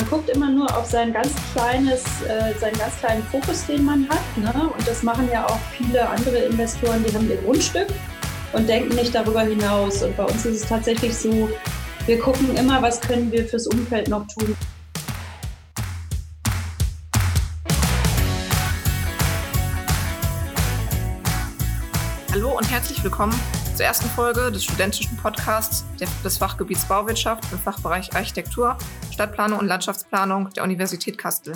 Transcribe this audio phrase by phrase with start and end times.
[0.00, 4.08] Man guckt immer nur auf sein ganz kleines, äh, seinen ganz kleinen Fokus, den man
[4.08, 4.38] hat.
[4.38, 4.70] Ne?
[4.74, 7.88] Und das machen ja auch viele andere Investoren, die haben ihr Grundstück
[8.54, 10.02] und denken nicht darüber hinaus.
[10.02, 11.50] Und bei uns ist es tatsächlich so,
[12.06, 14.56] wir gucken immer, was können wir fürs Umfeld noch tun.
[22.32, 23.38] Hallo und herzlich willkommen
[23.80, 25.86] zur ersten Folge des studentischen Podcasts
[26.22, 28.76] des Fachgebiets Bauwirtschaft im Fachbereich Architektur,
[29.10, 31.54] Stadtplanung und Landschaftsplanung der Universität Kastel.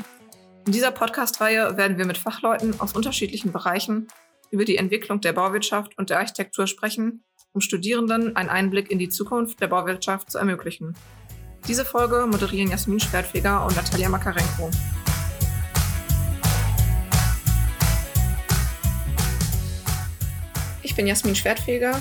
[0.67, 4.09] In dieser Podcast-Reihe werden wir mit Fachleuten aus unterschiedlichen Bereichen
[4.51, 9.11] über die Entwicklung der Bauwirtschaft und der Architektur sprechen, um Studierenden einen Einblick in die
[9.11, 10.95] Zukunft der Bauwirtschaft zu ermöglichen.
[11.69, 14.71] Diese Folge moderieren Jasmin Schwertfeger und Natalia Makarenko.
[20.95, 22.01] Ich bin Jasmin Schwertfeger.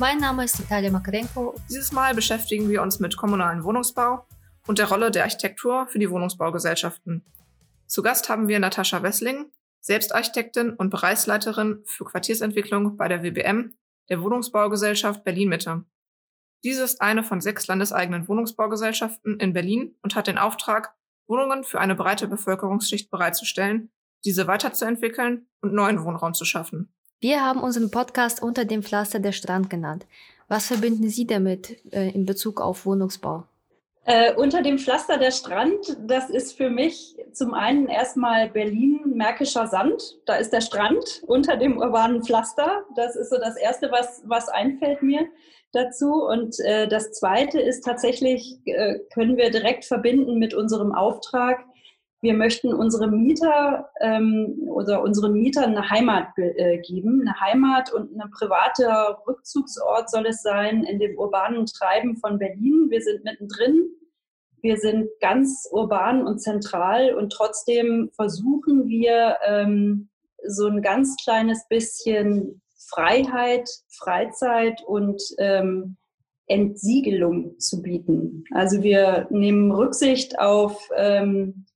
[0.00, 1.56] Mein Name ist Natalia Makarenko.
[1.68, 4.24] Dieses Mal beschäftigen wir uns mit kommunalen Wohnungsbau
[4.68, 7.24] und der Rolle der Architektur für die Wohnungsbaugesellschaften.
[7.88, 9.50] Zu Gast haben wir Natascha Wessling,
[9.80, 13.76] Selbstarchitektin und Bereichsleiterin für Quartiersentwicklung bei der WBM,
[14.08, 15.84] der Wohnungsbaugesellschaft Berlin-Mitte.
[16.62, 20.94] Diese ist eine von sechs landeseigenen Wohnungsbaugesellschaften in Berlin und hat den Auftrag,
[21.26, 23.90] Wohnungen für eine breite Bevölkerungsschicht bereitzustellen,
[24.24, 26.94] diese weiterzuentwickeln und neuen Wohnraum zu schaffen.
[27.20, 30.06] Wir haben unseren Podcast unter dem Pflaster der Strand genannt.
[30.46, 33.42] Was verbinden Sie damit äh, in Bezug auf Wohnungsbau?
[34.04, 40.16] Äh, unter dem Pflaster der Strand, das ist für mich zum einen erstmal Berlin-Märkischer Sand.
[40.26, 42.84] Da ist der Strand unter dem urbanen Pflaster.
[42.94, 45.26] Das ist so das Erste, was, was einfällt mir
[45.72, 46.24] dazu.
[46.24, 51.64] Und äh, das Zweite ist tatsächlich, äh, können wir direkt verbinden mit unserem Auftrag,
[52.20, 57.20] wir möchten unsere Mieter ähm, oder unseren Mietern eine Heimat äh, geben.
[57.20, 62.86] Eine Heimat und ein privater Rückzugsort soll es sein in dem urbanen Treiben von Berlin.
[62.90, 63.88] Wir sind mittendrin.
[64.60, 70.08] Wir sind ganz urban und zentral und trotzdem versuchen wir ähm,
[70.44, 75.96] so ein ganz kleines bisschen Freiheit, Freizeit und ähm,
[76.48, 78.44] Entsiegelung zu bieten.
[78.52, 81.66] Also wir nehmen Rücksicht auf ähm,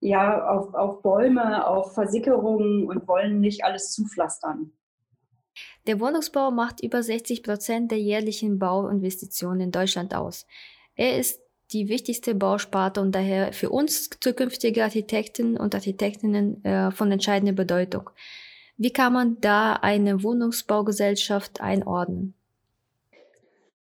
[0.00, 4.72] ja, auf, auf Bäume, auf Versickerungen und wollen nicht alles zupflastern.
[5.86, 10.46] Der Wohnungsbau macht über 60 Prozent der jährlichen Bauinvestitionen in Deutschland aus.
[10.94, 11.40] Er ist
[11.72, 18.10] die wichtigste Bausparte und daher für uns zukünftige Architekten und Architektinnen äh, von entscheidender Bedeutung.
[18.76, 22.34] Wie kann man da eine Wohnungsbaugesellschaft einordnen?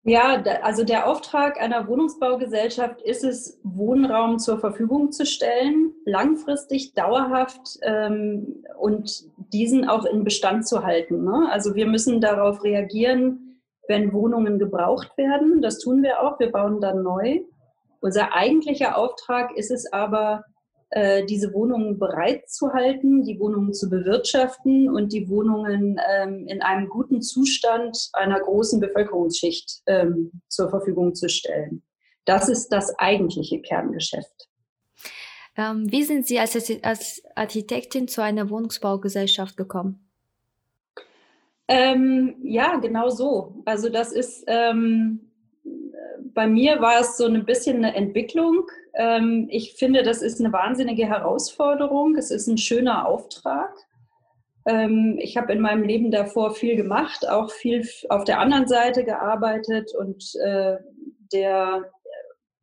[0.10, 7.78] Ja, also der Auftrag einer Wohnungsbaugesellschaft ist es, Wohnraum zur Verfügung zu stellen, langfristig, dauerhaft
[7.84, 11.24] ähm, und diesen auch in Bestand zu halten.
[11.26, 11.48] Ne?
[11.52, 15.62] Also wir müssen darauf reagieren, wenn Wohnungen gebraucht werden.
[15.62, 16.40] Das tun wir auch.
[16.40, 17.42] Wir bauen dann neu.
[18.02, 20.44] Unser eigentlicher Auftrag ist es aber,
[20.92, 27.22] äh, diese Wohnungen bereitzuhalten, die Wohnungen zu bewirtschaften und die Wohnungen ähm, in einem guten
[27.22, 31.84] Zustand einer großen Bevölkerungsschicht ähm, zur Verfügung zu stellen.
[32.26, 34.50] Das ist das eigentliche Kerngeschäft.
[35.58, 40.10] Ähm, wie sind Sie als, als Architektin zu einer Wohnungsbaugesellschaft gekommen?
[41.68, 43.62] Ähm, ja, genau so.
[43.66, 45.30] Also das ist ähm,
[46.34, 48.66] bei mir war es so ein bisschen eine Entwicklung.
[48.96, 52.16] Ähm, ich finde, das ist eine wahnsinnige Herausforderung.
[52.16, 53.74] Es ist ein schöner Auftrag.
[54.66, 59.04] Ähm, ich habe in meinem Leben davor viel gemacht, auch viel auf der anderen Seite
[59.04, 60.78] gearbeitet und äh,
[61.34, 61.86] der,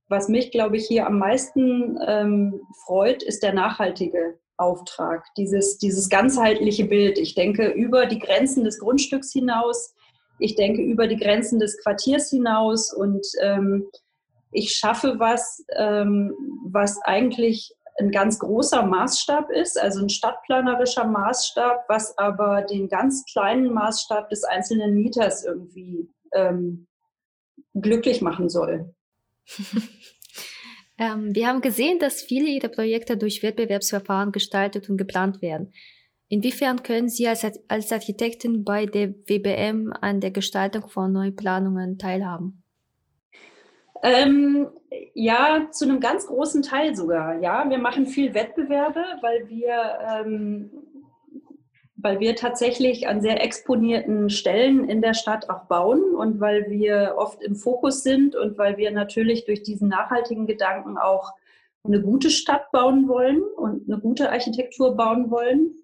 [0.09, 6.09] was mich, glaube ich, hier am meisten ähm, freut, ist der nachhaltige Auftrag, dieses, dieses
[6.09, 7.19] ganzheitliche Bild.
[7.19, 9.95] Ich denke über die Grenzen des Grundstücks hinaus,
[10.39, 13.87] ich denke über die Grenzen des Quartiers hinaus und ähm,
[14.51, 16.35] ich schaffe was, ähm,
[16.65, 23.25] was eigentlich ein ganz großer Maßstab ist, also ein stadtplanerischer Maßstab, was aber den ganz
[23.25, 26.87] kleinen Maßstab des einzelnen Mieters irgendwie ähm,
[27.75, 28.95] glücklich machen soll.
[30.99, 35.73] ähm, wir haben gesehen, dass viele Ihrer Projekte durch Wettbewerbsverfahren gestaltet und geplant werden.
[36.29, 42.65] Inwiefern können Sie als, als Architektin bei der WBM an der Gestaltung von Neuplanungen teilhaben?
[44.03, 44.69] Ähm,
[45.15, 47.41] ja, zu einem ganz großen Teil sogar.
[47.41, 50.71] Ja, wir machen viel Wettbewerbe, weil wir, ähm,
[51.97, 57.15] weil wir tatsächlich an sehr exponierten Stellen in der Stadt auch bauen und weil wir
[57.17, 61.33] oft im Fokus sind und weil wir natürlich durch diesen nachhaltigen Gedanken auch
[61.85, 65.77] eine gute Stadt bauen wollen und eine gute Architektur bauen wollen.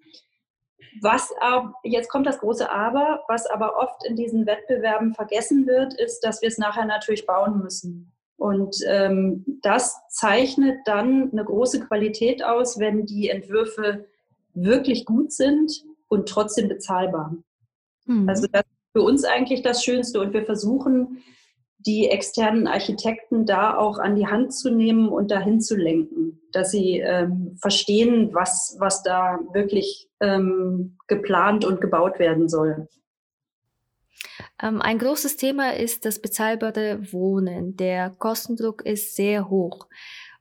[1.01, 5.93] Was aber, jetzt kommt das große Aber, was aber oft in diesen Wettbewerben vergessen wird,
[5.99, 8.11] ist, dass wir es nachher natürlich bauen müssen.
[8.37, 14.05] Und ähm, das zeichnet dann eine große Qualität aus, wenn die Entwürfe
[14.53, 17.35] wirklich gut sind und trotzdem bezahlbar.
[18.05, 18.27] Mhm.
[18.27, 21.23] Also das ist für uns eigentlich das Schönste und wir versuchen,
[21.85, 26.71] die externen Architekten da auch an die Hand zu nehmen und dahin zu lenken, dass
[26.71, 32.87] sie ähm, verstehen, was, was da wirklich ähm, geplant und gebaut werden soll.
[34.61, 37.75] Ähm, ein großes Thema ist das bezahlbare Wohnen.
[37.75, 39.87] Der Kostendruck ist sehr hoch.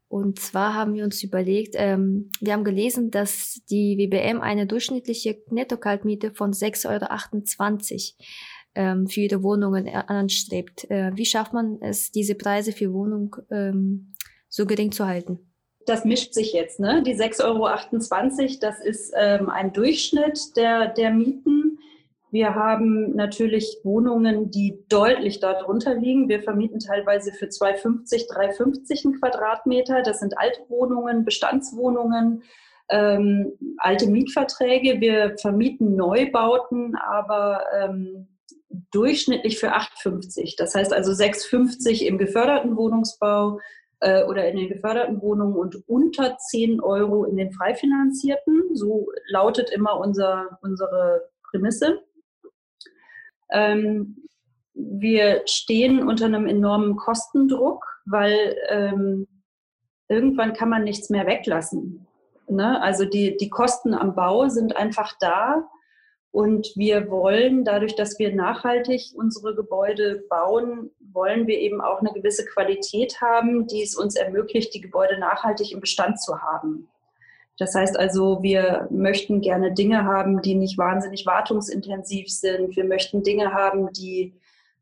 [0.08, 5.42] Und zwar haben wir uns überlegt, ähm, wir haben gelesen, dass die WBM eine durchschnittliche
[5.50, 8.24] Netto-Kaltmiete von 6,28 Euro
[8.74, 10.88] ähm, für ihre Wohnungen anstrebt.
[10.90, 14.14] Äh, wie schafft man es, diese Preise für Wohnung ähm,
[14.48, 15.51] so gering zu halten?
[15.86, 16.80] Das mischt sich jetzt.
[16.80, 17.02] Ne?
[17.02, 21.78] Die 6,28 Euro, das ist ähm, ein Durchschnitt der, der Mieten.
[22.30, 26.30] Wir haben natürlich Wohnungen, die deutlich darunter liegen.
[26.30, 30.02] Wir vermieten teilweise für 2,50, 3,50 einen Quadratmeter.
[30.02, 32.42] Das sind alte Wohnungen, Bestandswohnungen,
[32.88, 35.00] ähm, alte Mietverträge.
[35.00, 38.28] Wir vermieten Neubauten, aber ähm,
[38.92, 40.54] durchschnittlich für 8,50.
[40.56, 43.60] Das heißt also 6,50 im geförderten Wohnungsbau
[44.02, 48.74] äh, oder in den geförderten Wohnungen und unter 10 Euro in den frei finanzierten.
[48.74, 52.00] So lautet immer unser, unsere Prämisse.
[53.50, 54.16] Ähm,
[54.74, 59.28] wir stehen unter einem enormen Kostendruck, weil ähm,
[60.08, 62.06] irgendwann kann man nichts mehr weglassen.
[62.48, 62.80] Ne?
[62.82, 65.68] Also die, die Kosten am Bau sind einfach da
[66.32, 72.10] und wir wollen, dadurch, dass wir nachhaltig unsere Gebäude bauen, wollen wir eben auch eine
[72.14, 76.88] gewisse Qualität haben, die es uns ermöglicht, die Gebäude nachhaltig im Bestand zu haben.
[77.58, 82.76] Das heißt also, wir möchten gerne Dinge haben, die nicht wahnsinnig wartungsintensiv sind.
[82.76, 84.32] Wir möchten Dinge haben, die,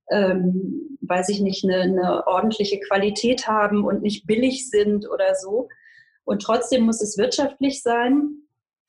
[0.08, 5.68] ähm, weiß ich nicht, eine, eine ordentliche Qualität haben und nicht billig sind oder so.
[6.24, 8.44] Und trotzdem muss es wirtschaftlich sein.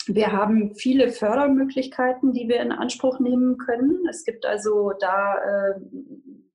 [0.08, 4.06] Wir haben viele Fördermöglichkeiten, die wir in Anspruch nehmen können.
[4.10, 5.80] Es gibt also da äh,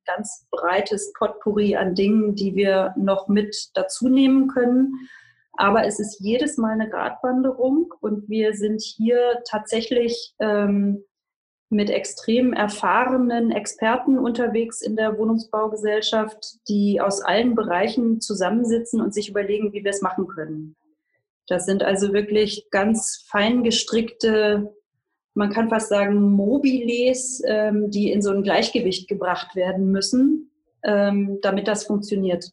[0.04, 5.08] ganz breites Potpourri an Dingen, die wir noch mit dazu nehmen können.
[5.56, 11.04] Aber es ist jedes Mal eine Gratwanderung und wir sind hier tatsächlich ähm,
[11.68, 19.28] mit extrem erfahrenen Experten unterwegs in der Wohnungsbaugesellschaft, die aus allen Bereichen zusammensitzen und sich
[19.28, 20.76] überlegen, wie wir es machen können.
[21.46, 24.74] Das sind also wirklich ganz fein gestrickte,
[25.34, 30.50] man kann fast sagen, Mobiles, ähm, die in so ein Gleichgewicht gebracht werden müssen,
[30.82, 32.50] ähm, damit das funktioniert.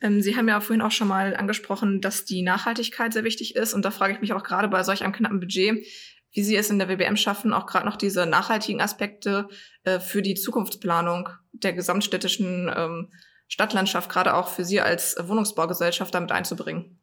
[0.00, 3.74] Ähm, Sie haben ja vorhin auch schon mal angesprochen, dass die Nachhaltigkeit sehr wichtig ist.
[3.74, 5.86] Und da frage ich mich auch gerade bei solch einem knappen Budget,
[6.32, 9.48] wie Sie es in der WBM schaffen, auch gerade noch diese nachhaltigen Aspekte
[9.84, 13.12] äh, für die Zukunftsplanung der gesamtstädtischen ähm,
[13.48, 17.00] Stadtlandschaft, gerade auch für Sie als Wohnungsbaugesellschaft damit einzubringen.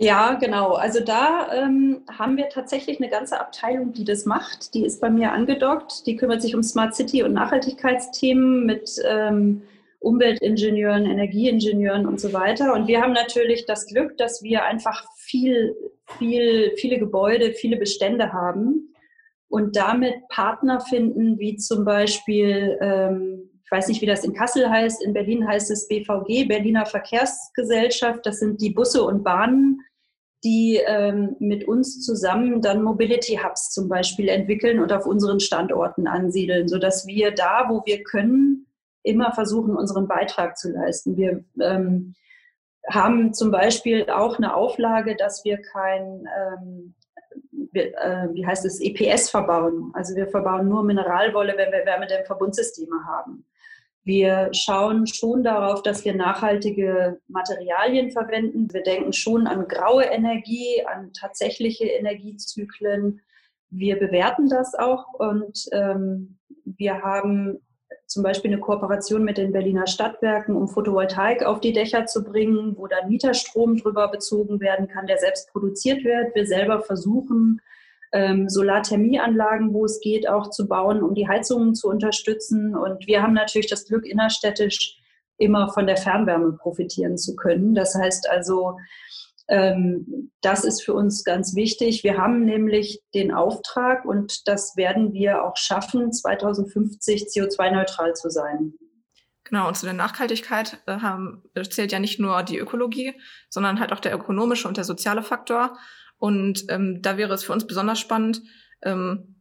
[0.00, 0.74] Ja, genau.
[0.74, 4.72] Also da ähm, haben wir tatsächlich eine ganze Abteilung, die das macht.
[4.74, 6.06] Die ist bei mir angedockt.
[6.06, 9.62] Die kümmert sich um Smart City und Nachhaltigkeitsthemen mit ähm,
[9.98, 12.74] Umweltingenieuren, Energieingenieuren und so weiter.
[12.74, 15.74] Und wir haben natürlich das Glück, dass wir einfach viel,
[16.16, 18.94] viel, viele Gebäude, viele Bestände haben
[19.48, 24.70] und damit Partner finden, wie zum Beispiel, ähm, ich weiß nicht, wie das in Kassel
[24.70, 28.24] heißt, in Berlin heißt es BVG, Berliner Verkehrsgesellschaft.
[28.24, 29.80] Das sind die Busse und Bahnen,
[30.44, 36.06] die ähm, mit uns zusammen dann Mobility Hubs zum Beispiel entwickeln und auf unseren Standorten
[36.06, 38.66] ansiedeln, sodass wir da, wo wir können,
[39.02, 41.16] immer versuchen, unseren Beitrag zu leisten.
[41.16, 42.14] Wir ähm,
[42.88, 46.94] haben zum Beispiel auch eine Auflage, dass wir kein, ähm,
[47.72, 49.90] wir, äh, wie heißt es, EPS verbauen.
[49.94, 53.44] Also wir verbauen nur Mineralwolle, wenn wir Wärmedämmverbundsysteme haben.
[54.04, 58.72] Wir schauen schon darauf, dass wir nachhaltige Materialien verwenden.
[58.72, 63.20] Wir denken schon an graue Energie, an tatsächliche Energiezyklen.
[63.70, 67.60] Wir bewerten das auch und ähm, wir haben
[68.06, 72.74] zum Beispiel eine Kooperation mit den Berliner Stadtwerken, um Photovoltaik auf die Dächer zu bringen,
[72.78, 76.34] wo dann Mieterstrom drüber bezogen werden kann, der selbst produziert wird.
[76.34, 77.60] Wir selber versuchen,
[78.12, 82.74] ähm, Solarthermieanlagen, wo es geht, auch zu bauen, um die Heizungen zu unterstützen.
[82.76, 84.98] Und wir haben natürlich das Glück, innerstädtisch
[85.36, 87.74] immer von der Fernwärme profitieren zu können.
[87.74, 88.76] Das heißt also,
[89.48, 92.04] ähm, das ist für uns ganz wichtig.
[92.04, 98.74] Wir haben nämlich den Auftrag und das werden wir auch schaffen, 2050 CO2-neutral zu sein.
[99.44, 103.14] Genau, und zu der Nachhaltigkeit äh, haben, zählt ja nicht nur die Ökologie,
[103.48, 105.78] sondern halt auch der ökonomische und der soziale Faktor.
[106.18, 108.42] Und ähm, da wäre es für uns besonders spannend,
[108.82, 109.36] ähm,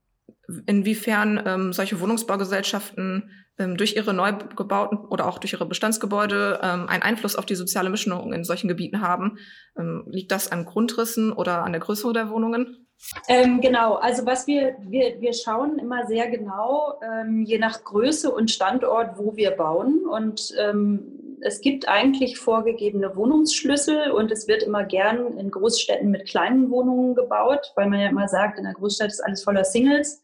[0.65, 3.29] inwiefern ähm, solche Wohnungsbaugesellschaften
[3.59, 7.55] ähm, durch ihre neu gebauten oder auch durch ihre Bestandsgebäude ähm, einen Einfluss auf die
[7.55, 9.37] soziale Mischung in solchen Gebieten haben.
[9.77, 12.87] Ähm, liegt das an Grundrissen oder an der Größe der Wohnungen?
[13.27, 18.31] Ähm, genau, also was wir, wir, wir schauen immer sehr genau, ähm, je nach Größe
[18.31, 20.05] und Standort, wo wir bauen.
[20.07, 26.27] Und ähm, es gibt eigentlich vorgegebene Wohnungsschlüssel und es wird immer gern in Großstädten mit
[26.27, 30.23] kleinen Wohnungen gebaut, weil man ja immer sagt, in der Großstadt ist alles voller Singles.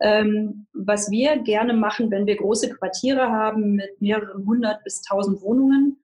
[0.00, 5.42] Ähm, was wir gerne machen, wenn wir große Quartiere haben mit mehreren hundert bis tausend
[5.42, 6.00] Wohnungen,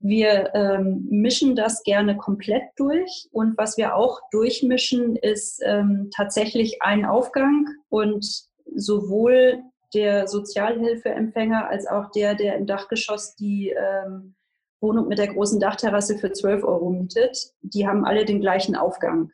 [0.00, 6.82] wir ähm, mischen das gerne komplett durch und was wir auch durchmischen, ist ähm, tatsächlich
[6.82, 8.26] ein Aufgang und
[8.74, 9.62] sowohl
[9.94, 14.34] der Sozialhilfeempfänger als auch der, der im Dachgeschoss die ähm,
[14.80, 19.32] Wohnung mit der großen Dachterrasse für 12 Euro mietet, die haben alle den gleichen Aufgang.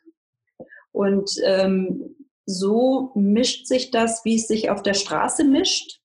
[0.91, 5.99] Und ähm, so mischt sich das, wie es sich auf der Straße mischt.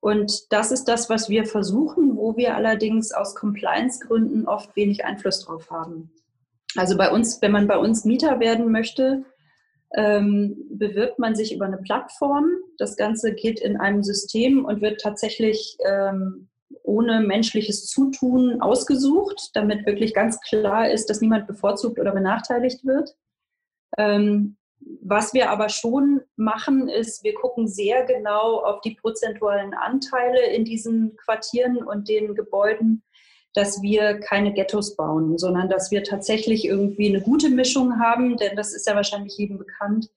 [0.00, 5.44] Und das ist das, was wir versuchen, wo wir allerdings aus Compliance-Gründen oft wenig Einfluss
[5.44, 6.10] drauf haben.
[6.76, 9.24] Also bei uns, wenn man bei uns Mieter werden möchte,
[9.96, 12.46] ähm, bewirbt man sich über eine Plattform.
[12.78, 16.48] Das Ganze geht in einem System und wird tatsächlich ähm,
[16.82, 23.16] ohne menschliches Zutun ausgesucht, damit wirklich ganz klar ist, dass niemand bevorzugt oder benachteiligt wird.
[23.98, 24.56] Ähm,
[25.02, 30.64] was wir aber schon machen, ist, wir gucken sehr genau auf die prozentualen Anteile in
[30.64, 33.02] diesen Quartieren und den Gebäuden,
[33.54, 38.56] dass wir keine Ghettos bauen, sondern dass wir tatsächlich irgendwie eine gute Mischung haben, denn
[38.56, 40.10] das ist ja wahrscheinlich jedem bekannt.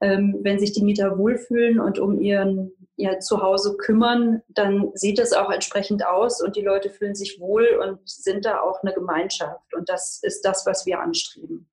[0.00, 5.32] Ähm, wenn sich die Mieter wohlfühlen und um ihren, ihr Zuhause kümmern, dann sieht es
[5.32, 9.72] auch entsprechend aus und die Leute fühlen sich wohl und sind da auch eine Gemeinschaft.
[9.74, 11.68] Und das ist das, was wir anstreben.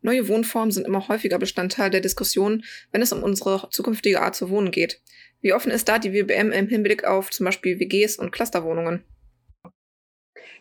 [0.00, 4.50] Neue Wohnformen sind immer häufiger Bestandteil der Diskussion, wenn es um unsere zukünftige Art zu
[4.50, 5.00] wohnen geht.
[5.42, 9.04] Wie offen ist da die WBM im Hinblick auf zum Beispiel WGs und Clusterwohnungen?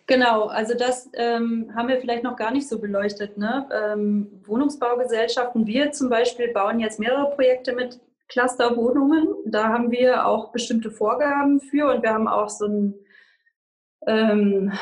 [0.07, 3.37] Genau, also das ähm, haben wir vielleicht noch gar nicht so beleuchtet.
[3.37, 3.69] Ne?
[3.73, 9.27] Ähm, Wohnungsbaugesellschaften, wir zum Beispiel bauen jetzt mehrere Projekte mit Clusterwohnungen.
[9.45, 12.93] Da haben wir auch bestimmte Vorgaben für und wir haben auch so ein,
[14.07, 14.73] ähm,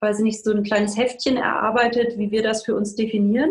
[0.00, 3.50] weiß ich nicht, so ein kleines Heftchen erarbeitet, wie wir das für uns definieren.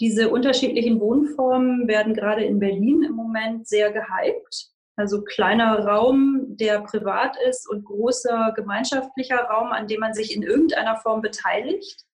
[0.00, 4.75] Diese unterschiedlichen Wohnformen werden gerade in Berlin im Moment sehr gehypt.
[4.96, 10.42] Also kleiner Raum, der privat ist und großer gemeinschaftlicher Raum, an dem man sich in
[10.42, 12.04] irgendeiner Form beteiligt.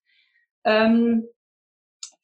[0.65, 1.29] Ähm,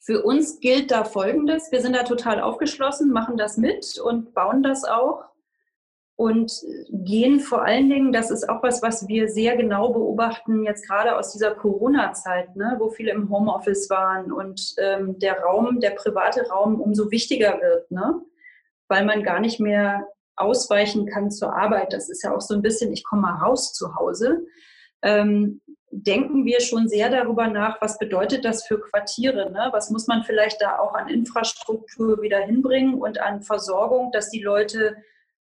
[0.00, 1.70] für uns gilt da Folgendes.
[1.70, 5.28] Wir sind da total aufgeschlossen, machen das mit und bauen das auch
[6.18, 6.50] und
[6.90, 11.16] gehen vor allen Dingen, das ist auch was, was wir sehr genau beobachten, jetzt gerade
[11.16, 16.48] aus dieser Corona-Zeit, ne, wo viele im Homeoffice waren und ähm, der Raum, der private
[16.48, 18.20] Raum umso wichtiger wird, ne,
[18.88, 20.08] weil man gar nicht mehr
[20.40, 21.92] ausweichen kann zur Arbeit.
[21.92, 24.46] Das ist ja auch so ein bisschen, ich komme mal raus zu Hause.
[25.02, 29.50] Ähm, denken wir schon sehr darüber nach, was bedeutet das für Quartiere?
[29.50, 29.68] Ne?
[29.72, 34.42] Was muss man vielleicht da auch an Infrastruktur wieder hinbringen und an Versorgung, dass die
[34.42, 34.96] Leute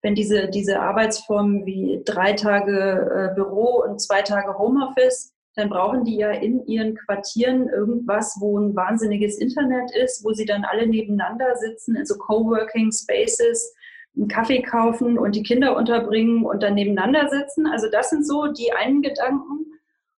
[0.02, 6.06] wenn diese, diese Arbeitsformen wie drei Tage äh, Büro und zwei Tage Homeoffice, dann brauchen
[6.06, 10.88] die ja in ihren Quartieren irgendwas, wo ein wahnsinniges Internet ist, wo sie dann alle
[10.88, 13.76] nebeneinander sitzen in so Coworking Spaces,
[14.16, 17.68] einen Kaffee kaufen und die Kinder unterbringen und dann nebeneinander sitzen.
[17.68, 19.66] Also das sind so die einen Gedanken.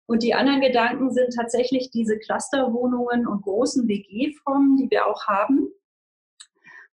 [0.06, 5.70] Und die anderen Gedanken sind tatsächlich diese Clusterwohnungen und großen WG-Formen, die wir auch haben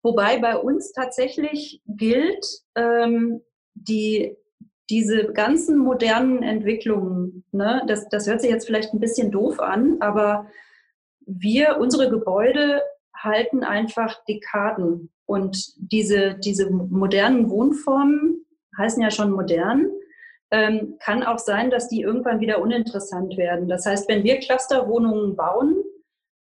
[0.03, 3.43] Wobei bei uns tatsächlich gilt, ähm,
[3.75, 4.37] die,
[4.91, 9.97] diese ganzen modernen Entwicklungen, ne, das, das hört sich jetzt vielleicht ein bisschen doof an,
[10.01, 10.47] aber
[11.27, 12.81] wir, unsere Gebäude
[13.23, 15.11] halten einfach Dekaden.
[15.27, 18.47] Und diese, diese modernen Wohnformen
[18.77, 19.91] heißen ja schon modern,
[20.51, 23.69] ähm, kann auch sein, dass die irgendwann wieder uninteressant werden.
[23.69, 25.77] Das heißt, wenn wir Clusterwohnungen bauen,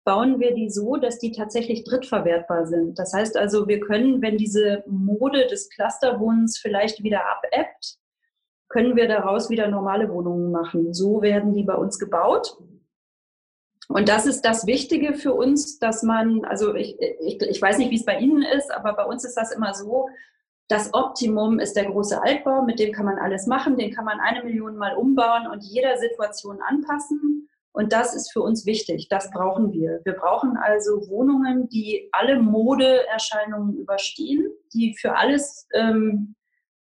[0.04, 2.98] bauen wir die so, dass die tatsächlich drittverwertbar sind.
[2.98, 7.98] Das heißt also, wir können, wenn diese Mode des Clusterwohnens vielleicht wieder abebbt,
[8.70, 10.94] können wir daraus wieder normale Wohnungen machen.
[10.94, 12.58] So werden die bei uns gebaut.
[13.94, 17.92] Und das ist das Wichtige für uns, dass man, also ich, ich, ich weiß nicht,
[17.92, 20.10] wie es bei Ihnen ist, aber bei uns ist das immer so,
[20.70, 24.22] das Optimum ist der große Altbau, mit dem kann man alles machen, den kann man
[24.22, 27.50] eine Million Mal umbauen und jeder Situation anpassen.
[27.74, 29.08] Und das ist für uns wichtig.
[29.10, 30.02] Das brauchen wir.
[30.04, 36.36] Wir brauchen also Wohnungen, die alle Modeerscheinungen überstehen, die für alles ähm,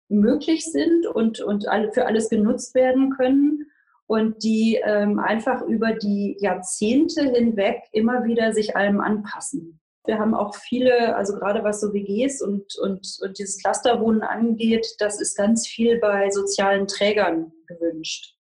[0.10, 3.66] möglich sind und, und für alles genutzt werden können
[4.08, 9.80] und die ähm, einfach über die Jahrzehnte hinweg immer wieder sich allem anpassen.
[10.06, 14.86] Wir haben auch viele, also gerade was so WGs und, und, und dieses Clusterwohnen angeht,
[15.00, 18.36] das ist ganz viel bei sozialen Trägern gewünscht.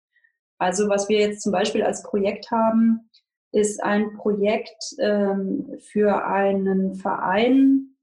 [0.57, 3.09] Also was wir jetzt zum Beispiel als Projekt haben,
[3.51, 7.95] ist ein Projekt ähm, für einen Verein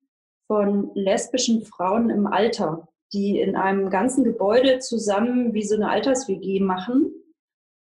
[0.46, 6.60] von lesbischen Frauen im Alter, die in einem ganzen Gebäude zusammen wie so eine Alters-WG
[6.60, 7.12] machen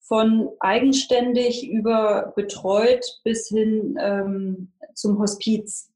[0.08, 5.92] von eigenständig über betreut bis hin ähm, zum Hospiz.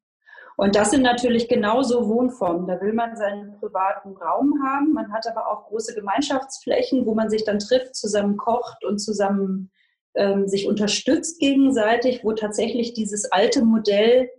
[0.57, 2.67] Und das sind natürlich genauso Wohnformen.
[2.67, 4.91] Da will man seinen privaten Raum haben.
[4.91, 9.71] Man hat aber auch große Gemeinschaftsflächen, wo man sich dann trifft, zusammen kocht und zusammen
[10.15, 14.29] ähm, sich unterstützt gegenseitig, wo tatsächlich dieses alte Modell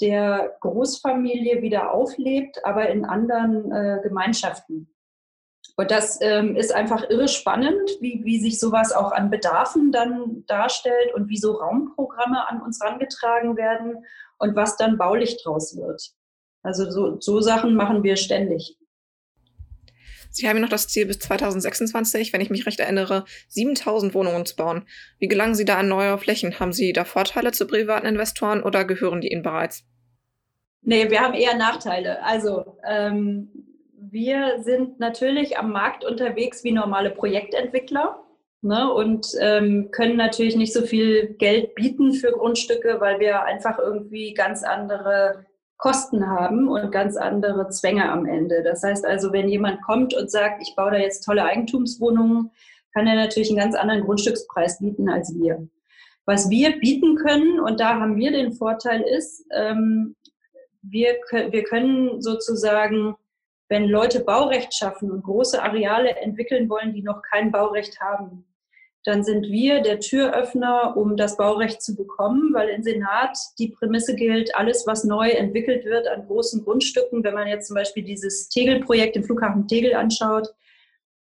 [0.00, 4.88] der Großfamilie wieder auflebt, aber in anderen äh, Gemeinschaften.
[5.80, 10.44] Und das ähm, ist einfach irre spannend, wie, wie sich sowas auch an Bedarfen dann
[10.46, 14.04] darstellt und wie so Raumprogramme an uns rangetragen werden
[14.36, 16.10] und was dann baulich draus wird.
[16.62, 18.76] Also so, so Sachen machen wir ständig.
[20.28, 24.44] Sie haben ja noch das Ziel bis 2026, wenn ich mich recht erinnere, 7000 Wohnungen
[24.44, 24.86] zu bauen.
[25.18, 26.60] Wie gelangen Sie da an neue Flächen?
[26.60, 29.84] Haben Sie da Vorteile zu privaten Investoren oder gehören die Ihnen bereits?
[30.82, 32.22] Nee, wir haben eher Nachteile.
[32.22, 33.69] Also ähm,
[34.10, 38.22] wir sind natürlich am Markt unterwegs wie normale Projektentwickler
[38.62, 43.78] ne, und ähm, können natürlich nicht so viel Geld bieten für Grundstücke, weil wir einfach
[43.78, 48.62] irgendwie ganz andere Kosten haben und ganz andere Zwänge am Ende.
[48.62, 52.50] Das heißt also, wenn jemand kommt und sagt, ich baue da jetzt tolle Eigentumswohnungen,
[52.92, 55.66] kann er natürlich einen ganz anderen Grundstückspreis bieten als wir.
[56.26, 60.16] Was wir bieten können, und da haben wir den Vorteil, ist, ähm,
[60.82, 63.14] wir, wir können sozusagen
[63.70, 68.44] wenn Leute Baurecht schaffen und große Areale entwickeln wollen, die noch kein Baurecht haben,
[69.04, 74.14] dann sind wir der Türöffner, um das Baurecht zu bekommen, weil im Senat die Prämisse
[74.14, 78.48] gilt, alles, was neu entwickelt wird an großen Grundstücken, wenn man jetzt zum Beispiel dieses
[78.50, 80.48] Tegel-Projekt im Flughafen Tegel anschaut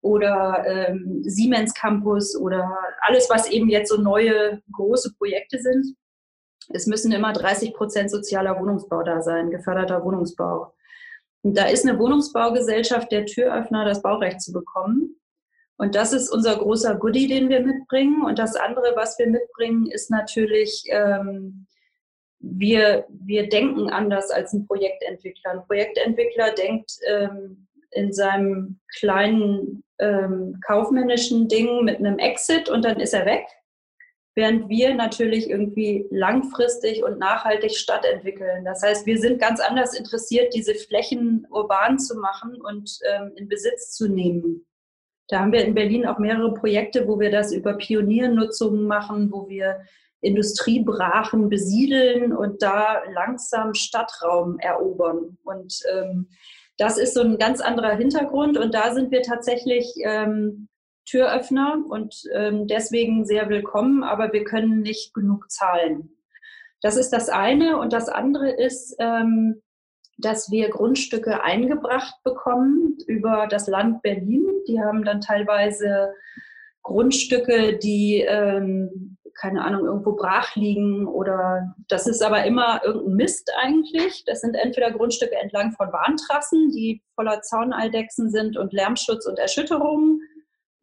[0.03, 5.97] oder ähm, Siemens Campus oder alles, was eben jetzt so neue große Projekte sind,
[6.69, 10.75] es müssen immer 30 Prozent sozialer Wohnungsbau da sein, geförderter Wohnungsbau.
[11.45, 15.21] Und da ist eine Wohnungsbaugesellschaft der Türöffner, das Baurecht zu bekommen.
[15.77, 18.25] Und das ist unser großer Goodie, den wir mitbringen.
[18.25, 21.67] Und das andere, was wir mitbringen, ist natürlich, ähm,
[22.39, 25.51] wir, wir denken anders als ein Projektentwickler.
[25.51, 32.99] Ein Projektentwickler denkt ähm, in seinem kleinen ähm, kaufmännischen Ding mit einem Exit und dann
[33.01, 33.45] ist er weg
[34.35, 38.65] während wir natürlich irgendwie langfristig und nachhaltig Stadt entwickeln.
[38.65, 43.49] Das heißt, wir sind ganz anders interessiert, diese Flächen urban zu machen und ähm, in
[43.49, 44.67] Besitz zu nehmen.
[45.29, 49.49] Da haben wir in Berlin auch mehrere Projekte, wo wir das über Pioniernutzungen machen, wo
[49.49, 49.81] wir
[50.21, 55.39] Industriebrachen besiedeln und da langsam Stadtraum erobern.
[55.45, 56.29] Und ähm,
[56.77, 60.69] das ist so ein ganz anderer Hintergrund und da sind wir tatsächlich ähm,
[61.05, 66.11] Türöffner und ähm, deswegen sehr willkommen, aber wir können nicht genug zahlen.
[66.85, 67.79] Das ist das eine.
[67.79, 69.63] Und das andere ist, ähm,
[70.19, 74.47] dass wir Grundstücke eingebracht bekommen über das Land Berlin.
[74.69, 76.13] Die haben dann teilweise
[76.83, 83.51] Grundstücke, die, ähm, keine Ahnung, irgendwo brach liegen oder das ist aber immer irgendein Mist
[83.61, 84.25] eigentlich.
[84.27, 90.21] Das sind entweder Grundstücke entlang von Bahntrassen, die voller Zauneidechsen sind und Lärmschutz und Erschütterungen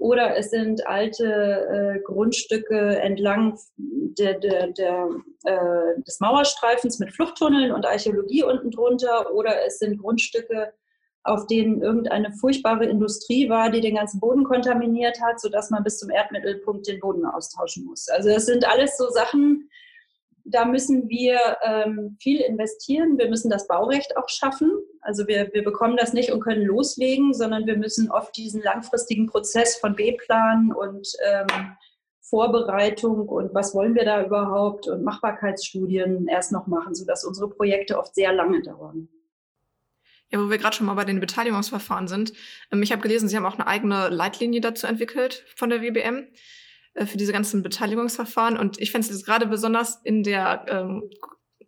[0.01, 5.09] oder es sind alte äh, Grundstücke entlang der, der, der,
[5.45, 10.73] äh, des Mauerstreifens mit Fluchttunneln und Archäologie unten drunter, oder es sind Grundstücke,
[11.23, 15.99] auf denen irgendeine furchtbare Industrie war, die den ganzen Boden kontaminiert hat, sodass man bis
[15.99, 18.09] zum Erdmittelpunkt den Boden austauschen muss.
[18.09, 19.69] Also das sind alles so Sachen,
[20.45, 23.17] da müssen wir ähm, viel investieren.
[23.17, 24.71] Wir müssen das Baurecht auch schaffen.
[25.01, 29.27] Also wir, wir bekommen das nicht und können loslegen, sondern wir müssen oft diesen langfristigen
[29.27, 31.75] Prozess von B-Plan und ähm,
[32.21, 37.99] Vorbereitung und was wollen wir da überhaupt und Machbarkeitsstudien erst noch machen, sodass unsere Projekte
[37.99, 39.09] oft sehr lange dauern.
[40.29, 42.31] Ja, wo wir gerade schon mal bei den Beteiligungsverfahren sind.
[42.71, 46.27] Ähm, ich habe gelesen, Sie haben auch eine eigene Leitlinie dazu entwickelt von der WBM.
[46.93, 48.57] Äh, für diese ganzen Beteiligungsverfahren.
[48.57, 51.03] Und ich fände es gerade besonders in der ähm,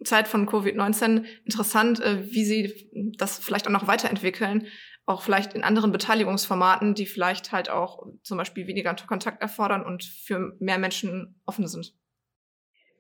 [0.04, 4.68] Zeit von Covid-19 interessant, äh, wie Sie das vielleicht auch noch weiterentwickeln,
[5.06, 10.04] auch vielleicht in anderen Beteiligungsformaten, die vielleicht halt auch zum Beispiel weniger Kontakt erfordern und
[10.04, 11.94] für mehr Menschen offen sind.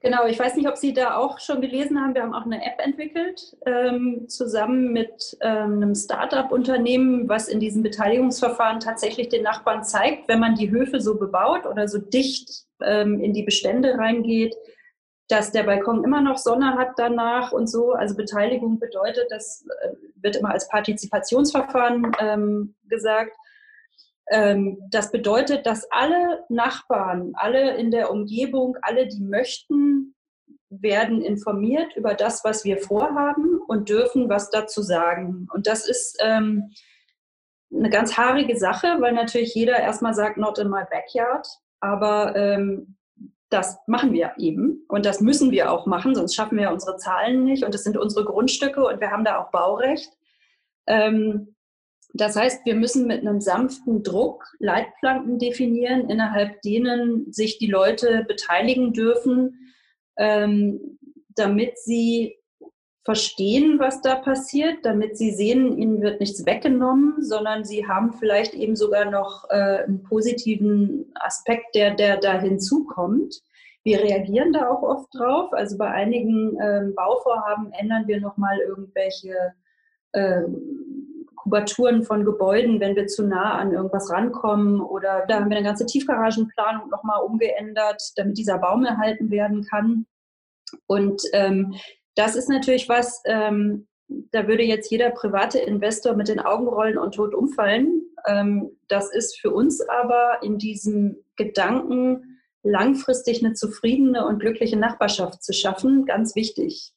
[0.04, 2.14] Genau, ich weiß nicht, ob Sie da auch schon gelesen haben.
[2.14, 7.84] Wir haben auch eine App entwickelt, ähm, zusammen mit ähm, einem Start-up-Unternehmen, was in diesen
[7.84, 13.22] Beteiligungsverfahren tatsächlich den Nachbarn zeigt, wenn man die Höfe so bebaut oder so dicht ähm,
[13.22, 14.54] in die Bestände reingeht,
[15.30, 17.94] dass der Balkon immer noch Sonne hat danach und so.
[17.94, 23.38] Also Beteiligung bedeutet, das äh, wird immer als Partizipationsverfahren ähm, gesagt.
[24.34, 30.16] Ähm, das bedeutet, dass alle Nachbarn, alle in der Umgebung, alle, die möchten,
[30.70, 35.48] werden informiert über das, was wir vorhaben und dürfen was dazu sagen.
[35.54, 36.72] Und das ist ähm,
[37.72, 41.48] eine ganz haarige Sache, weil natürlich jeder erstmal sagt, not in my backyard.
[41.80, 42.98] Aber ähm,
[43.50, 47.44] das machen wir eben und das müssen wir auch machen, sonst schaffen wir unsere Zahlen
[47.44, 50.10] nicht und das sind unsere Grundstücke und wir haben da auch Baurecht.
[50.88, 51.54] Ähm,
[52.14, 58.24] das heißt, wir müssen mit einem sanften Druck Leitplanken definieren, innerhalb denen sich die Leute
[58.28, 59.74] beteiligen dürfen,
[60.18, 61.00] ähm,
[61.36, 62.38] damit sie
[63.04, 68.54] verstehen, was da passiert, damit sie sehen, ihnen wird nichts weggenommen, sondern sie haben vielleicht
[68.54, 73.42] eben sogar noch äh, einen positiven Aspekt, der, der da hinzukommt.
[73.84, 75.52] Wir reagieren da auch oft drauf.
[75.52, 79.54] Also bei einigen ähm, Bauvorhaben ändern wir nochmal irgendwelche
[80.14, 80.44] äh,
[81.54, 84.82] Kubaturen von Gebäuden, wenn wir zu nah an irgendwas rankommen.
[84.82, 90.08] Oder da haben wir eine ganze Tiefgaragenplanung nochmal umgeändert, damit dieser Baum erhalten werden kann.
[90.88, 91.76] Und ähm,
[92.16, 93.88] das ist natürlich was, ähm,
[94.32, 98.02] da würde jetzt jeder private Investor mit den Augen rollen und tot umfallen.
[98.26, 105.44] Ähm, das ist für uns aber in diesem Gedanken, langfristig eine zufriedene und glückliche Nachbarschaft
[105.44, 106.94] zu schaffen, ganz wichtig.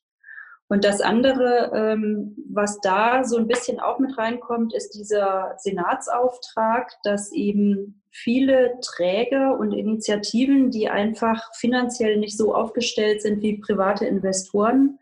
[0.69, 6.91] Und das andere, ähm, was da so ein bisschen auch mit reinkommt, ist dieser Senatsauftrag,
[7.05, 14.07] dass eben viele Träger und Initiativen, die einfach finanziell nicht so aufgestellt sind wie private
[14.07, 14.99] Investoren,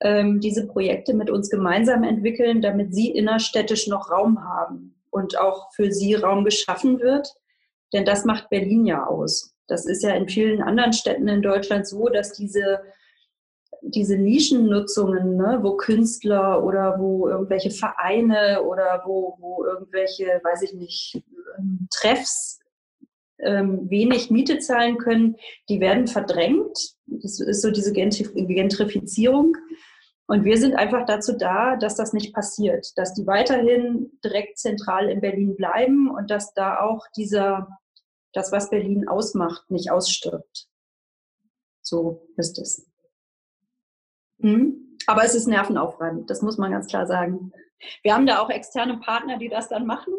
[0.00, 5.72] ähm, diese Projekte mit uns gemeinsam entwickeln, damit sie innerstädtisch noch Raum haben und auch
[5.72, 7.34] für sie Raum geschaffen wird.
[7.92, 9.54] Denn das macht Berlin ja aus.
[9.66, 12.80] Das ist ja in vielen anderen Städten in Deutschland so, dass diese,
[13.82, 20.74] diese Nischennutzungen, ne, wo Künstler oder wo irgendwelche Vereine oder wo, wo irgendwelche, weiß ich
[20.74, 21.22] nicht,
[21.58, 22.60] ähm, Treffs
[23.38, 25.36] ähm, wenig Miete zahlen können,
[25.68, 26.78] die werden verdrängt.
[27.06, 29.56] Das ist so diese Gentrifizierung.
[30.26, 35.08] Und wir sind einfach dazu da, dass das nicht passiert, dass die weiterhin direkt zentral
[35.08, 37.68] in Berlin bleiben und dass da auch dieser,
[38.32, 40.68] das, was Berlin ausmacht, nicht ausstirbt.
[41.82, 42.89] So ist es.
[44.40, 44.98] Mhm.
[45.06, 47.52] Aber es ist nervenaufreibend, das muss man ganz klar sagen.
[48.02, 50.12] Wir haben da auch externe Partner, die das dann machen.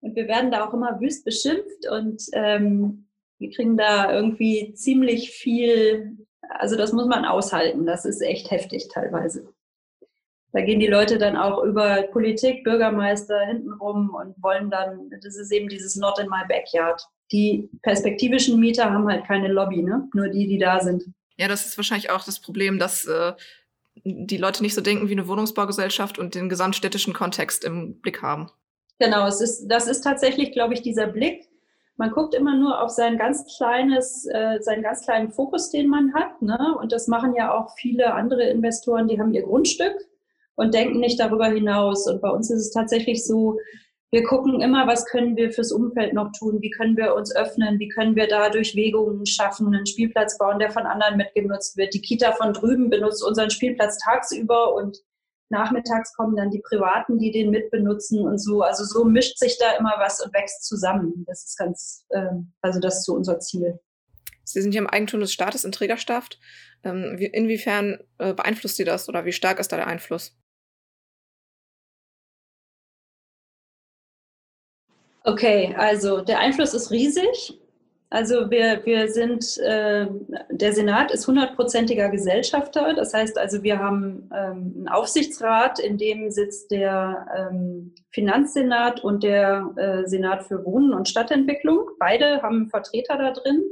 [0.00, 5.30] Und wir werden da auch immer wüst beschimpft und ähm, wir kriegen da irgendwie ziemlich
[5.30, 7.86] viel also das muss man aushalten.
[7.86, 9.52] Das ist echt heftig teilweise.
[10.52, 15.52] Da gehen die Leute dann auch über Politik, Bürgermeister hintenrum und wollen dann, das ist
[15.52, 17.02] eben dieses Not in my backyard.
[17.30, 20.08] Die perspektivischen Mieter haben halt keine Lobby, ne?
[20.14, 21.04] nur die, die da sind.
[21.36, 23.32] Ja, das ist wahrscheinlich auch das Problem, dass äh,
[24.04, 28.50] die Leute nicht so denken wie eine Wohnungsbaugesellschaft und den gesamtstädtischen Kontext im Blick haben.
[28.98, 31.46] Genau, es ist, das ist tatsächlich, glaube ich, dieser Blick
[31.96, 36.12] man guckt immer nur auf sein ganz kleines, äh, seinen ganz kleinen Fokus, den man
[36.12, 36.42] hat.
[36.42, 36.76] Ne?
[36.78, 39.94] Und das machen ja auch viele andere Investoren, die haben ihr Grundstück
[40.56, 42.06] und denken nicht darüber hinaus.
[42.06, 43.58] Und bei uns ist es tatsächlich so,
[44.12, 47.78] wir gucken immer, was können wir fürs Umfeld noch tun, wie können wir uns öffnen,
[47.78, 51.92] wie können wir da Durchwegungen schaffen, einen Spielplatz bauen, der von anderen mitgenutzt wird.
[51.92, 54.98] Die Kita von drüben benutzt unseren Spielplatz tagsüber und
[55.48, 58.62] nachmittags kommen dann die Privaten, die den mitbenutzen und so.
[58.62, 61.24] Also so mischt sich da immer was und wächst zusammen.
[61.26, 63.78] Das ist ganz, äh, also das ist so unser Ziel.
[64.44, 66.38] Sie sind hier im Eigentum des Staates in Trägerschaft.
[66.84, 70.35] Ähm, wie, inwiefern äh, beeinflusst Sie das oder wie stark ist da der Einfluss?
[75.28, 77.60] Okay, also der Einfluss ist riesig.
[78.10, 80.06] Also wir, wir sind, äh,
[80.50, 82.94] der Senat ist hundertprozentiger Gesellschafter.
[82.94, 89.24] Das heißt also, wir haben ähm, einen Aufsichtsrat, in dem sitzt der ähm, Finanzsenat und
[89.24, 91.88] der äh, Senat für Wohnen und Stadtentwicklung.
[91.98, 93.64] Beide haben Vertreter da drin.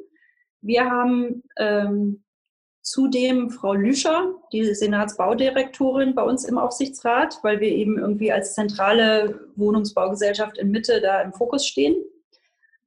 [0.61, 2.24] Wir haben ähm,
[2.85, 9.49] zudem Frau Lüscher, die Senatsbaudirektorin bei uns im Aufsichtsrat, weil wir eben irgendwie als zentrale
[9.57, 11.97] Wohnungsbaugesellschaft in Mitte da im Fokus stehen.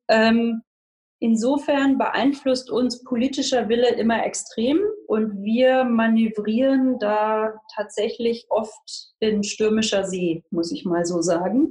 [0.07, 0.61] Ähm,
[1.19, 10.03] Insofern beeinflusst uns politischer Wille immer extrem und wir manövrieren da tatsächlich oft in stürmischer
[10.03, 11.69] See, muss ich mal so sagen.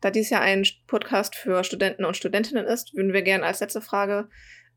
[0.00, 3.80] Da dies ja ein Podcast für Studenten und Studentinnen ist, würden wir gerne als letzte
[3.80, 4.28] Frage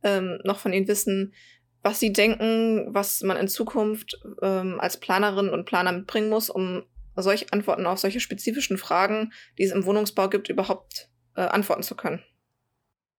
[0.01, 1.35] ähm, noch von Ihnen wissen,
[1.81, 6.83] was Sie denken, was man in Zukunft ähm, als Planerin und Planer mitbringen muss, um
[7.15, 11.95] solche Antworten auf solche spezifischen Fragen, die es im Wohnungsbau gibt, überhaupt äh, antworten zu
[11.95, 12.23] können.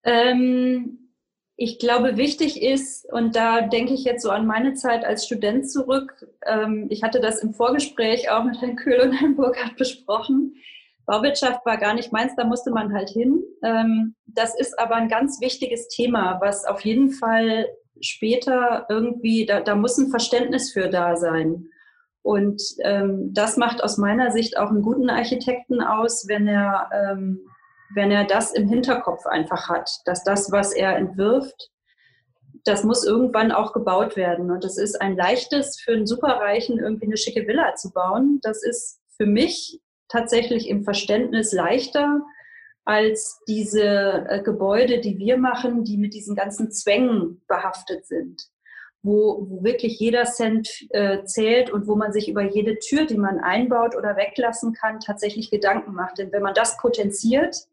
[0.03, 1.01] Ähm,
[1.55, 5.69] ich glaube, wichtig ist, und da denke ich jetzt so an meine Zeit als Student
[5.69, 10.55] zurück, ähm, ich hatte das im Vorgespräch auch mit Herrn Kühl und Herrn Burkhardt besprochen.
[11.05, 13.43] Bauwirtschaft war gar nicht meins, da musste man halt hin.
[13.63, 17.67] Ähm, das ist aber ein ganz wichtiges Thema, was auf jeden Fall
[18.01, 21.67] später irgendwie, da, da muss ein Verständnis für da sein.
[22.23, 27.41] Und ähm, das macht aus meiner Sicht auch einen guten Architekten aus, wenn er ähm,
[27.93, 31.69] wenn er das im Hinterkopf einfach hat, dass das, was er entwirft,
[32.63, 34.51] das muss irgendwann auch gebaut werden.
[34.51, 38.39] Und es ist ein leichtes für einen Superreichen, irgendwie eine schicke Villa zu bauen.
[38.43, 42.21] Das ist für mich tatsächlich im Verständnis leichter
[42.85, 48.49] als diese äh, Gebäude, die wir machen, die mit diesen ganzen Zwängen behaftet sind,
[49.03, 53.17] wo, wo wirklich jeder Cent äh, zählt und wo man sich über jede Tür, die
[53.17, 56.17] man einbaut oder weglassen kann, tatsächlich Gedanken macht.
[56.17, 57.67] Denn wenn man das potenziert,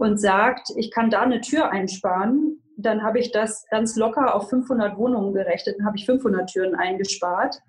[0.00, 4.48] und sagt, ich kann da eine Tür einsparen, dann habe ich das ganz locker auf
[4.48, 7.60] 500 Wohnungen gerechnet, dann habe ich 500 Türen eingespart.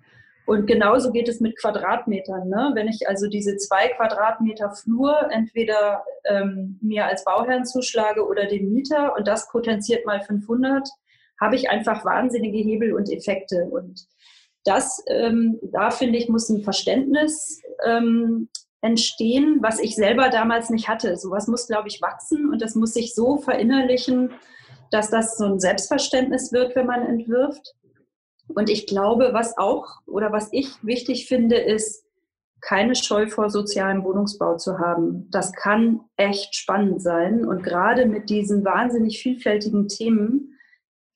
[0.52, 2.46] Und genauso geht es mit Quadratmetern.
[2.46, 2.72] Ne?
[2.74, 8.68] Wenn ich also diese zwei Quadratmeter Flur entweder ähm, mir als Bauherrn zuschlage oder dem
[8.68, 10.86] Mieter und das potenziert mal 500,
[11.40, 13.64] habe ich einfach wahnsinnige Hebel und Effekte.
[13.64, 14.04] Und
[14.66, 18.50] das, ähm, da finde ich, muss ein Verständnis ähm,
[18.82, 21.16] entstehen, was ich selber damals nicht hatte.
[21.16, 24.32] Sowas muss, glaube ich, wachsen und das muss sich so verinnerlichen,
[24.90, 27.72] dass das so ein Selbstverständnis wird, wenn man entwirft.
[28.54, 32.04] Und ich glaube, was auch oder was ich wichtig finde, ist,
[32.62, 35.28] keine Scheu vor sozialem Wohnungsbau zu haben.
[35.30, 37.44] Das kann echt spannend sein.
[37.44, 40.58] Und gerade mit diesen wahnsinnig vielfältigen Themen,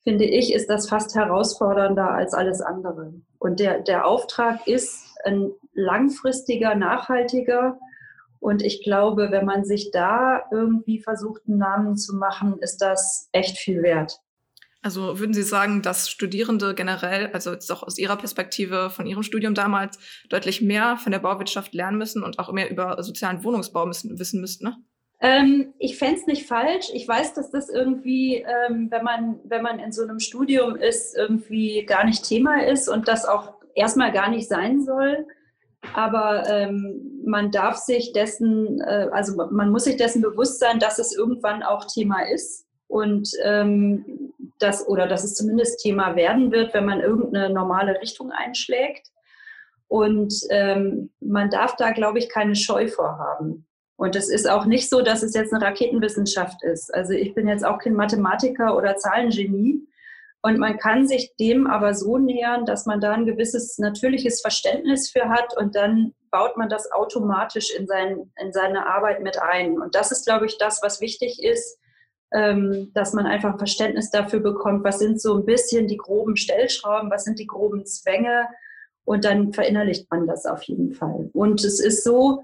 [0.03, 3.13] finde ich, ist das fast herausfordernder als alles andere.
[3.39, 7.79] Und der, der Auftrag ist, ein langfristiger, nachhaltiger.
[8.39, 13.29] Und ich glaube, wenn man sich da irgendwie versucht, einen Namen zu machen, ist das
[13.31, 14.19] echt viel wert.
[14.81, 19.23] Also würden Sie sagen, dass Studierende generell, also jetzt auch aus Ihrer Perspektive von Ihrem
[19.23, 19.97] Studium damals,
[20.29, 24.39] deutlich mehr von der Bauwirtschaft lernen müssen und auch mehr über sozialen Wohnungsbau müssen, wissen
[24.39, 24.65] müssten?
[24.65, 24.77] Ne?
[25.19, 26.87] Ähm, ich fände es nicht falsch.
[26.93, 31.17] Ich weiß, dass das irgendwie, ähm, wenn, man, wenn man in so einem Studium ist,
[31.17, 35.25] irgendwie gar nicht Thema ist und das auch erstmal gar nicht sein soll.
[35.93, 40.99] Aber ähm, man darf sich dessen, äh, also man muss sich dessen bewusst sein, dass
[40.99, 46.73] es irgendwann auch Thema ist und ähm, das oder dass es zumindest Thema werden wird,
[46.73, 49.07] wenn man irgendeine normale Richtung einschlägt.
[49.87, 53.65] Und ähm, man darf da, glaube ich, keine Scheu vorhaben.
[53.95, 56.93] Und es ist auch nicht so, dass es jetzt eine Raketenwissenschaft ist.
[56.93, 59.87] Also ich bin jetzt auch kein Mathematiker oder Zahlengenie.
[60.43, 65.09] Und man kann sich dem aber so nähern, dass man da ein gewisses natürliches Verständnis
[65.09, 69.81] für hat und dann baut man das automatisch in, sein, in seine Arbeit mit ein.
[69.81, 71.79] Und das ist, glaube ich, das, was wichtig ist,
[72.29, 77.09] dass man einfach ein Verständnis dafür bekommt, was sind so ein bisschen die groben Stellschrauben,
[77.09, 78.47] was sind die groben Zwänge
[79.05, 81.29] und dann verinnerlicht man das auf jeden Fall.
[81.33, 82.43] Und es ist so,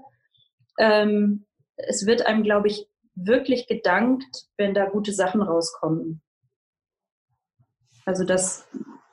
[0.78, 1.44] ähm,
[1.76, 6.22] es wird einem, glaube ich, wirklich gedankt, wenn da gute Sachen rauskommen.
[8.06, 8.66] Also das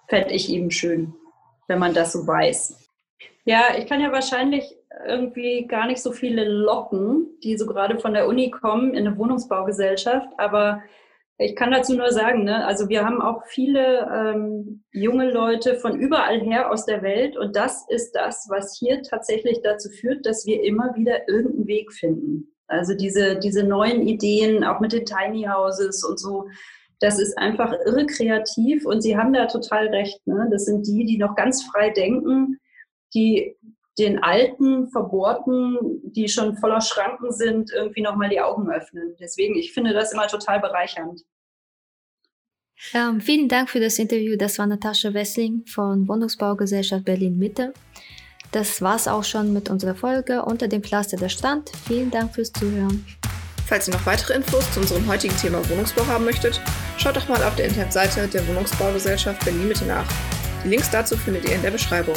[0.07, 1.13] fände ich eben schön,
[1.67, 2.89] wenn man das so weiß.
[3.45, 4.75] Ja, ich kann ja wahrscheinlich
[5.07, 9.17] irgendwie gar nicht so viele locken, die so gerade von der Uni kommen in eine
[9.17, 10.81] Wohnungsbaugesellschaft, aber
[11.37, 15.99] ich kann dazu nur sagen, ne, also wir haben auch viele ähm, junge Leute von
[15.99, 20.45] überall her aus der Welt und das ist das, was hier tatsächlich dazu führt, dass
[20.45, 22.53] wir immer wieder irgendeinen Weg finden.
[22.67, 26.47] Also diese, diese neuen Ideen, auch mit den Tiny Houses und so,
[26.99, 30.25] das ist einfach irre kreativ und Sie haben da total recht.
[30.27, 30.47] Ne?
[30.51, 32.59] Das sind die, die noch ganz frei denken,
[33.15, 33.57] die
[34.01, 39.15] den alten, verbohrten, die schon voller Schranken sind, irgendwie nochmal die Augen öffnen.
[39.19, 41.21] Deswegen, ich finde das immer total bereichernd.
[42.93, 44.35] Ähm, vielen Dank für das Interview.
[44.35, 47.73] Das war Natascha Wessling von Wohnungsbaugesellschaft Berlin Mitte.
[48.51, 51.69] Das war's auch schon mit unserer Folge unter dem Pflaster der Strand.
[51.87, 53.05] Vielen Dank fürs Zuhören.
[53.67, 56.59] Falls ihr noch weitere Infos zu unserem heutigen Thema Wohnungsbau haben möchtet,
[56.97, 60.05] schaut doch mal auf der Internetseite der Wohnungsbaugesellschaft Berlin Mitte nach.
[60.65, 62.15] Die Links dazu findet ihr in der Beschreibung.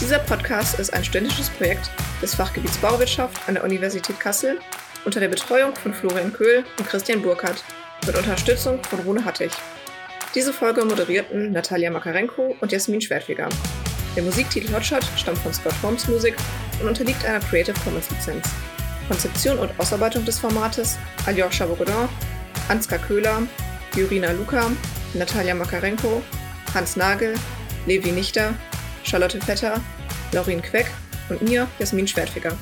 [0.00, 1.90] Dieser Podcast ist ein studentisches Projekt
[2.22, 4.58] des Fachgebiets Bauwirtschaft an der Universität Kassel
[5.04, 7.62] unter der Betreuung von Florian Köhl und Christian Burkhardt
[8.06, 9.50] mit Unterstützung von Rune Hattig.
[10.34, 13.50] Diese Folge moderierten Natalia Makarenko und Jasmin Schwertfeger.
[14.16, 16.34] Der Musiktitel Hotshot stammt von Scott Holmes Musik
[16.80, 18.48] und unterliegt einer Creative Commons Lizenz.
[19.06, 22.08] Konzeption und Ausarbeitung des Formates Aljoscha Bogodin,
[22.68, 23.42] Ansgar Köhler,
[23.94, 24.70] Jurina Luka,
[25.12, 26.22] Natalia Makarenko,
[26.72, 27.34] Hans Nagel,
[27.86, 28.54] Levi Nichter,
[29.04, 29.80] Charlotte Vetter,
[30.32, 30.90] Laurin Queck
[31.28, 32.56] und mir, Jasmin Schwertficker.